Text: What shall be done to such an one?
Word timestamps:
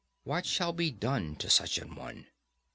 What 0.23 0.47
shall 0.47 0.73
be 0.73 0.89
done 0.89 1.35
to 1.35 1.47
such 1.47 1.77
an 1.77 1.93
one? 1.93 2.25